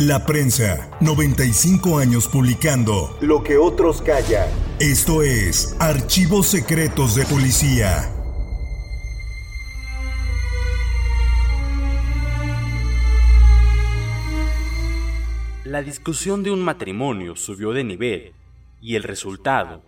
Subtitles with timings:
[0.00, 4.48] La prensa, 95 años publicando lo que otros callan.
[4.78, 8.10] Esto es Archivos Secretos de Policía.
[15.64, 18.32] La discusión de un matrimonio subió de nivel
[18.80, 19.82] y el resultado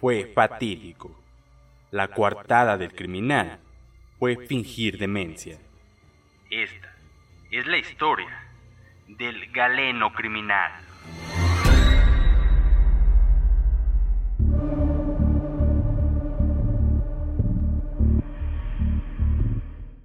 [0.00, 1.14] fue fatídico.
[1.92, 3.60] La coartada del criminal
[4.18, 5.56] fue fingir demencia.
[6.50, 6.96] Esta
[7.52, 8.41] es la historia
[9.16, 10.72] del galeno criminal.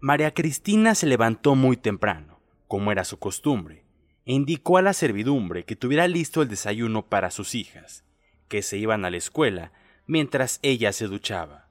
[0.00, 3.84] María Cristina se levantó muy temprano, como era su costumbre,
[4.24, 8.04] e indicó a la servidumbre que tuviera listo el desayuno para sus hijas,
[8.48, 9.72] que se iban a la escuela
[10.06, 11.68] mientras ella se duchaba.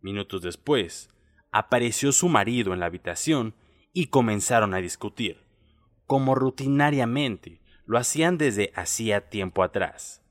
[0.00, 1.08] Minutos después,
[1.50, 3.54] apareció su marido en la habitación
[3.92, 5.43] y comenzaron a discutir,
[6.06, 10.22] como rutinariamente lo hacían desde hacía tiempo atrás.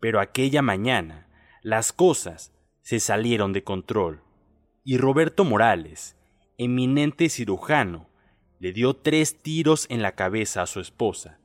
[0.00, 1.28] Pero aquella mañana
[1.62, 2.52] las cosas
[2.82, 4.22] se salieron de control
[4.84, 6.16] y Roberto Morales,
[6.56, 8.08] eminente cirujano,
[8.58, 11.38] le dio tres tiros en la cabeza a su esposa,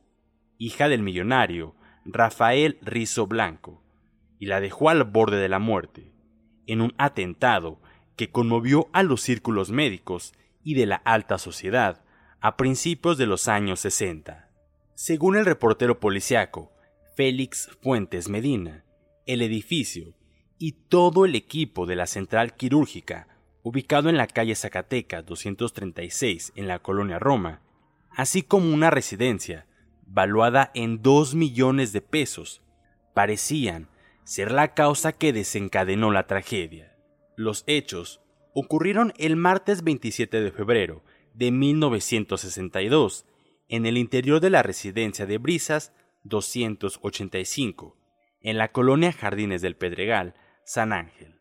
[0.57, 3.83] hija del millonario Rafael Rizo Blanco,
[4.39, 6.13] y la dejó al borde de la muerte,
[6.67, 7.81] en un atentado
[8.15, 10.33] que conmovió a los círculos médicos
[10.63, 12.02] y de la alta sociedad
[12.43, 14.49] a principios de los años 60.
[14.95, 16.73] Según el reportero policiaco
[17.15, 18.83] Félix Fuentes Medina,
[19.25, 20.13] el edificio
[20.59, 23.29] y todo el equipo de la central quirúrgica,
[23.61, 27.61] ubicado en la calle Zacatecas 236 en la colonia Roma,
[28.11, 29.65] así como una residencia
[30.05, 32.61] valuada en dos millones de pesos,
[33.13, 33.87] parecían
[34.25, 36.93] ser la causa que desencadenó la tragedia.
[37.37, 38.19] Los hechos
[38.53, 43.25] ocurrieron el martes 27 de febrero de 1962
[43.67, 47.97] en el interior de la residencia de Brisas 285,
[48.41, 50.35] en la colonia Jardines del Pedregal,
[50.65, 51.39] San Ángel.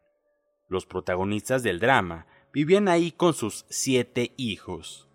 [0.68, 5.08] Los protagonistas del drama vivían ahí con sus siete hijos.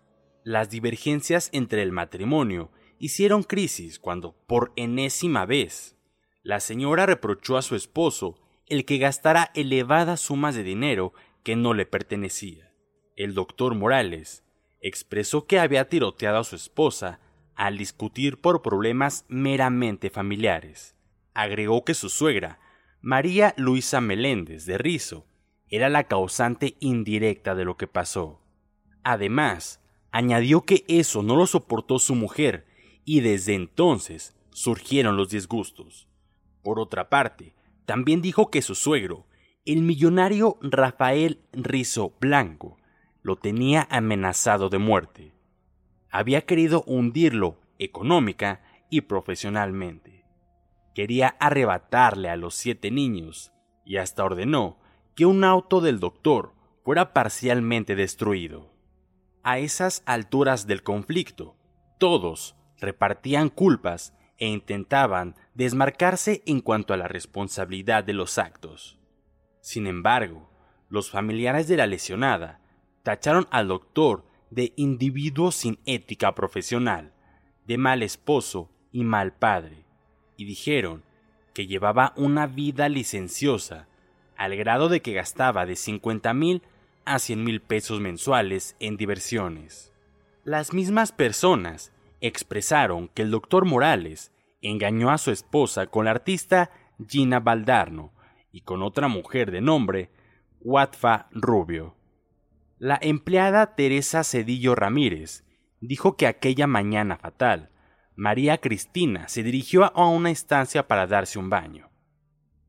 [0.44, 5.96] Las divergencias entre el matrimonio hicieron crisis cuando, por enésima vez,
[6.42, 11.12] la señora reprochó a su esposo el que gastara elevadas sumas de dinero
[11.42, 12.72] que no le pertenecía.
[13.16, 14.44] El doctor Morales
[14.80, 17.20] expresó que había tiroteado a su esposa
[17.54, 20.94] al discutir por problemas meramente familiares.
[21.34, 22.60] Agregó que su suegra,
[23.00, 25.26] María Luisa Meléndez de Rizo,
[25.68, 28.40] era la causante indirecta de lo que pasó.
[29.02, 29.80] Además,
[30.10, 32.66] añadió que eso no lo soportó su mujer
[33.04, 36.08] y desde entonces surgieron los disgustos.
[36.62, 37.54] Por otra parte,
[37.86, 39.26] también dijo que su suegro,
[39.64, 42.78] el millonario Rafael Rizo Blanco,
[43.28, 45.34] lo tenía amenazado de muerte.
[46.08, 50.24] Había querido hundirlo económica y profesionalmente.
[50.94, 53.52] Quería arrebatarle a los siete niños
[53.84, 54.78] y hasta ordenó
[55.14, 56.54] que un auto del doctor
[56.84, 58.72] fuera parcialmente destruido.
[59.42, 61.54] A esas alturas del conflicto,
[61.98, 68.98] todos repartían culpas e intentaban desmarcarse en cuanto a la responsabilidad de los actos.
[69.60, 70.50] Sin embargo,
[70.88, 72.62] los familiares de la lesionada
[73.02, 77.12] tacharon al doctor de individuo sin ética profesional,
[77.66, 79.84] de mal esposo y mal padre,
[80.36, 81.02] y dijeron
[81.54, 83.88] que llevaba una vida licenciosa,
[84.36, 86.62] al grado de que gastaba de 50 mil
[87.04, 89.92] a 100 mil pesos mensuales en diversiones.
[90.44, 96.70] Las mismas personas expresaron que el doctor Morales engañó a su esposa con la artista
[97.06, 98.12] Gina Baldarno
[98.52, 100.10] y con otra mujer de nombre
[100.60, 101.97] Watfa Rubio.
[102.80, 105.44] La empleada Teresa Cedillo Ramírez
[105.80, 107.70] dijo que aquella mañana fatal,
[108.14, 111.90] María Cristina se dirigió a una estancia para darse un baño.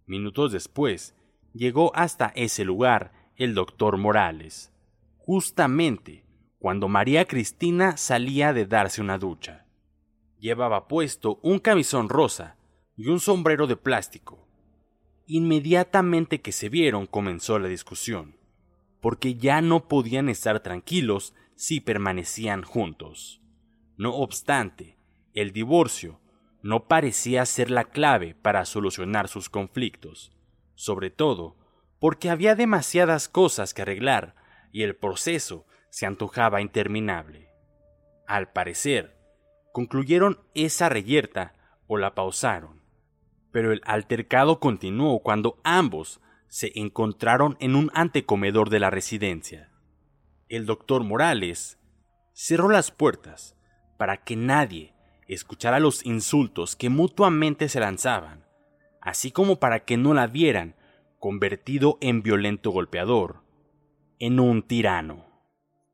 [0.07, 1.15] Minutos después,
[1.53, 4.73] llegó hasta ese lugar el doctor Morales,
[5.17, 6.25] justamente
[6.57, 9.67] cuando María Cristina salía de darse una ducha.
[10.39, 12.57] Llevaba puesto un camisón rosa
[12.95, 14.47] y un sombrero de plástico.
[15.27, 18.38] Inmediatamente que se vieron comenzó la discusión,
[19.01, 23.41] porque ya no podían estar tranquilos si permanecían juntos.
[23.97, 24.97] No obstante,
[25.33, 26.19] el divorcio
[26.61, 30.31] no parecía ser la clave para solucionar sus conflictos,
[30.75, 31.57] sobre todo
[31.99, 34.35] porque había demasiadas cosas que arreglar
[34.71, 37.49] y el proceso se antojaba interminable.
[38.27, 39.17] Al parecer,
[39.73, 41.53] concluyeron esa reyerta
[41.87, 42.81] o la pausaron,
[43.51, 49.71] pero el altercado continuó cuando ambos se encontraron en un antecomedor de la residencia.
[50.49, 51.79] El doctor Morales
[52.33, 53.55] cerró las puertas
[53.97, 54.93] para que nadie
[55.27, 58.45] escuchara los insultos que mutuamente se lanzaban,
[58.99, 60.75] así como para que no la vieran
[61.19, 63.43] convertido en violento golpeador,
[64.17, 65.27] en un tirano.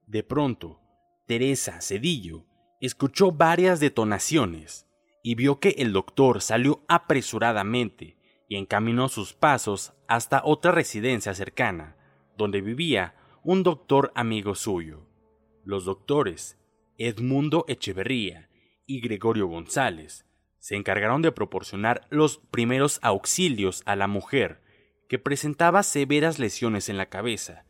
[0.08, 0.80] De pronto,
[1.26, 2.46] Teresa Cedillo
[2.80, 4.88] escuchó varias detonaciones
[5.24, 11.96] y vio que el doctor salió apresuradamente y encaminó sus pasos hasta otra residencia cercana,
[12.38, 15.08] donde vivía un doctor amigo suyo.
[15.64, 16.60] Los doctores
[16.98, 18.50] Edmundo Echeverría
[18.86, 20.26] y Gregorio González
[20.60, 24.62] se encargaron de proporcionar los primeros auxilios a la mujer
[25.08, 27.66] que presentaba severas lesiones en la cabeza,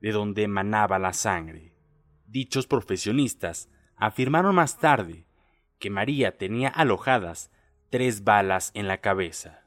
[0.00, 1.74] de donde emanaba la sangre.
[2.26, 5.26] Dichos profesionistas afirmaron más tarde
[5.78, 7.52] que María tenía alojadas
[7.90, 9.61] tres balas en la cabeza.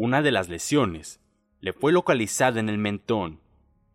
[0.00, 1.20] Una de las lesiones
[1.60, 3.40] le fue localizada en el mentón,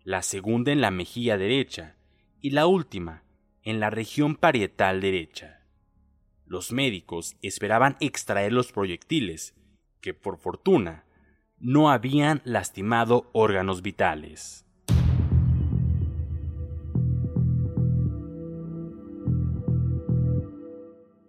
[0.03, 1.95] la segunda en la mejilla derecha
[2.41, 3.23] y la última
[3.61, 5.61] en la región parietal derecha.
[6.45, 9.55] Los médicos esperaban extraer los proyectiles,
[10.01, 11.05] que por fortuna
[11.57, 14.65] no habían lastimado órganos vitales.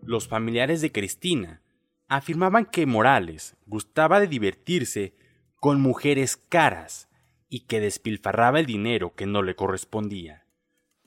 [0.03, 1.63] Los familiares de Cristina
[2.16, 5.14] afirmaban que Morales gustaba de divertirse
[5.56, 7.08] con mujeres caras
[7.49, 10.46] y que despilfarraba el dinero que no le correspondía.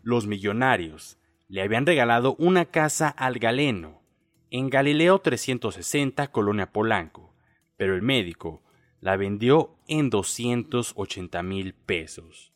[0.01, 1.18] Los millonarios
[1.48, 4.01] le habían regalado una casa al galeno
[4.50, 7.36] en Galileo 360, Colonia Polanco,
[7.75, 8.63] pero el médico
[9.01, 12.53] la vendió en 280 mil pesos.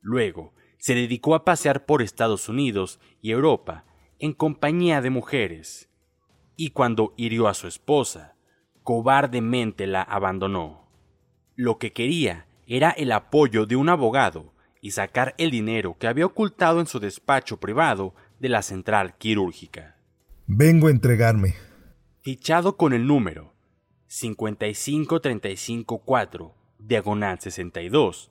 [0.00, 3.84] Luego, se dedicó a pasear por Estados Unidos y Europa
[4.18, 5.88] en compañía de mujeres,
[6.56, 8.36] y cuando hirió a su esposa,
[8.82, 10.88] cobardemente la abandonó.
[11.56, 16.26] Lo que quería era el apoyo de un abogado y sacar el dinero que había
[16.26, 19.96] ocultado en su despacho privado de la central quirúrgica.
[20.46, 21.54] Vengo a entregarme.
[22.22, 23.54] Fichado con el número
[24.08, 28.30] 55354, diagonal 62,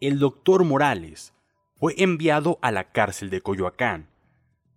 [0.00, 1.32] el doctor Morales
[1.76, 4.10] fue enviado a la cárcel de Coyoacán,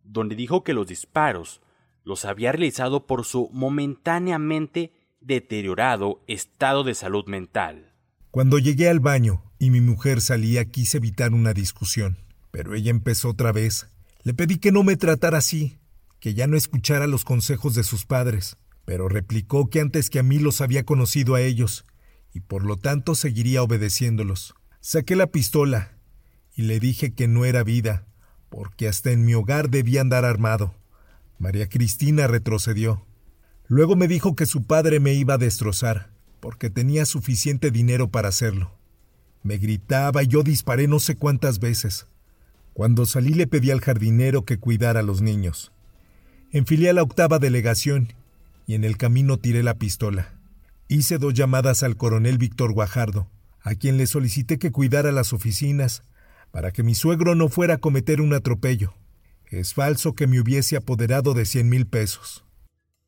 [0.04, 1.62] donde dijo que los disparos
[2.06, 7.94] los había realizado por su momentáneamente deteriorado estado de salud mental.
[8.32, 12.18] Cuando llegué al baño y mi mujer salía quise evitar una discusión,
[12.52, 13.90] pero ella empezó otra vez.
[14.24, 15.80] Le pedí que no me tratara así,
[16.20, 20.24] que ya no escuchara los consejos de sus padres, pero replicó que antes que a
[20.24, 21.86] mí los había conocido a ellos,
[22.34, 24.54] y por lo tanto seguiría obedeciéndolos.
[24.80, 25.98] Saqué la pistola
[26.54, 28.06] y le dije que no era vida,
[28.50, 30.76] porque hasta en mi hogar debía andar armado.
[31.40, 33.06] María Cristina retrocedió.
[33.68, 38.30] Luego me dijo que su padre me iba a destrozar, porque tenía suficiente dinero para
[38.30, 38.72] hacerlo.
[39.44, 42.08] Me gritaba y yo disparé no sé cuántas veces.
[42.74, 45.72] Cuando salí le pedí al jardinero que cuidara a los niños.
[46.52, 48.14] Enfilé a la octava delegación
[48.68, 50.34] y en el camino tiré la pistola.
[50.88, 53.28] Hice dos llamadas al coronel Víctor Guajardo,
[53.62, 56.04] a quien le solicité que cuidara las oficinas
[56.52, 58.94] para que mi suegro no fuera a cometer un atropello.
[59.56, 62.44] Es falso que me hubiese apoderado de cien mil pesos.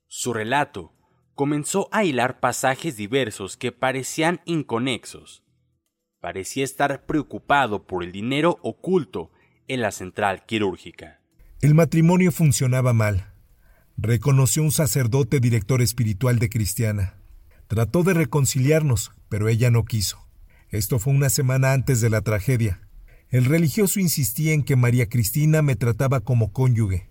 [0.08, 0.94] Su relato
[1.36, 5.44] comenzó a hilar pasajes diversos que parecían inconexos.
[6.22, 9.30] Parecía estar preocupado por el dinero oculto
[9.68, 11.20] en la central quirúrgica.
[11.60, 13.34] El matrimonio funcionaba mal.
[13.98, 17.18] Reconoció un sacerdote director espiritual de Cristiana.
[17.68, 20.26] Trató de reconciliarnos, pero ella no quiso.
[20.70, 22.87] Esto fue una semana antes de la tragedia.
[23.30, 27.10] El religioso insistía en que María Cristina me trataba como cónyuge.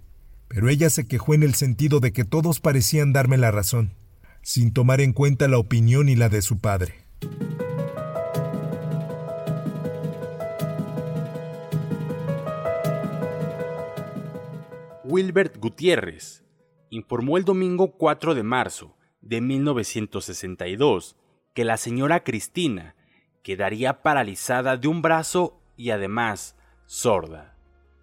[0.48, 3.94] pero ella se quejó en el sentido de que todos parecían darme la razón,
[4.42, 6.94] sin tomar en cuenta la opinión y la de su padre.
[15.04, 16.44] Wilbert Gutiérrez
[16.90, 21.16] informó el domingo 4 de marzo de 1962
[21.52, 22.94] que la señora Cristina
[23.42, 26.56] quedaría paralizada de un brazo y además
[26.86, 27.56] sorda,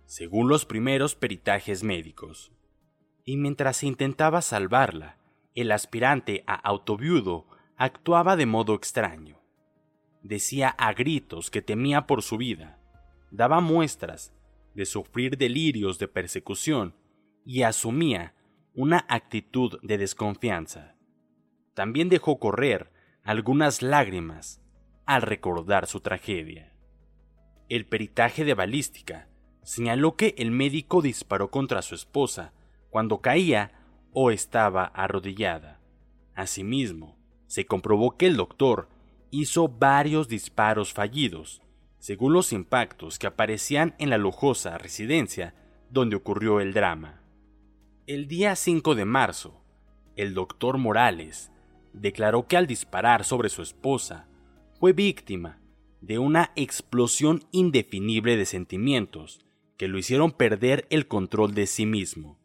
[0.06, 2.52] según los primeros peritajes médicos.
[3.26, 5.18] Y mientras se intentaba salvarla,
[5.56, 9.40] el aspirante a autoviudo actuaba de modo extraño.
[10.22, 12.80] Decía a gritos que temía por su vida,
[13.32, 14.34] daba muestras
[14.74, 16.96] de sufrir delirios de persecución
[17.46, 18.34] y asumía
[18.74, 20.96] una actitud de desconfianza.
[21.74, 22.92] También dejó correr
[23.24, 24.62] algunas lágrimas
[25.06, 26.73] al recordar su tragedia.
[27.74, 29.28] El peritaje de balística
[29.64, 32.54] señaló que el médico disparó contra su esposa
[32.92, 33.72] cuando caía
[34.12, 35.80] o estaba arrodillada.
[36.36, 38.90] Asimismo, se comprobó que el doctor
[39.32, 41.64] hizo varios disparos fallidos,
[41.98, 45.56] según los impactos que aparecían en la lujosa residencia
[45.90, 47.24] donde ocurrió el drama.
[48.06, 49.64] El día 5 de marzo,
[50.16, 51.52] el doctor Morales
[51.92, 54.28] declaró que al disparar sobre su esposa
[54.80, 55.58] fue víctima
[56.04, 59.40] de una explosión indefinible de sentimientos
[59.78, 62.38] que lo hicieron perder el control de sí mismo.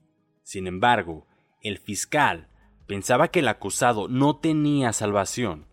[0.45, 1.27] Sin embargo,
[1.61, 2.49] el fiscal
[2.87, 5.67] pensaba que el acusado no tenía salvación,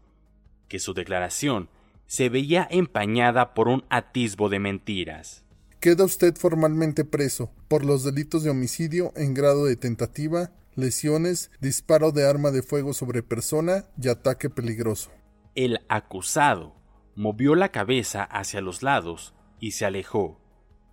[0.67, 1.69] que su declaración
[2.07, 5.45] se veía empañada por un atisbo de mentiras.
[5.79, 12.11] Queda usted formalmente preso por los delitos de homicidio en grado de tentativa, lesiones, disparo
[12.11, 15.11] de arma de fuego sobre persona y ataque peligroso.
[15.53, 16.84] El acusado
[17.15, 20.39] movió la cabeza hacia los lados y se alejó,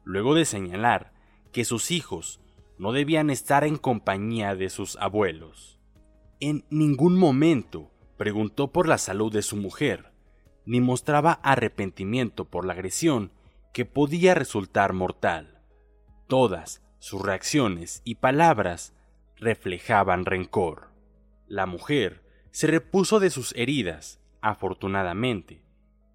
[0.05, 1.13] luego de señalar
[1.53, 2.41] que sus hijos
[2.79, 5.81] no debían estar en compañía de sus abuelos.
[6.41, 10.13] En ningún momento preguntó por la salud de su mujer,
[10.65, 13.33] ni mostraba arrepentimiento por la agresión
[13.73, 15.61] que podía resultar mortal.
[16.29, 18.95] Todas sus reacciones y palabras
[19.37, 20.91] reflejaban rencor.
[21.49, 25.65] La mujer se repuso de sus heridas, afortunadamente,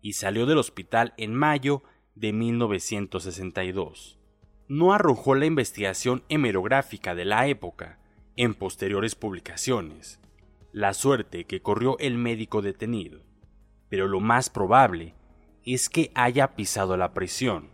[0.02, 1.84] y salió del hospital en mayo
[2.16, 4.20] de 1962.
[4.68, 8.00] No arrojó la investigación hemerográfica de la época
[8.36, 10.20] en posteriores publicaciones,
[10.72, 13.22] la suerte que corrió el médico detenido,
[13.90, 15.16] pero lo más probable
[15.64, 17.70] es que haya pisado la prisión,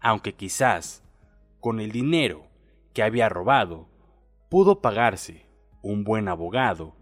[0.00, 1.02] aunque quizás,
[1.60, 2.46] con el dinero
[2.94, 3.88] que había robado,
[4.48, 5.46] pudo pagarse
[5.82, 6.96] un buen abogado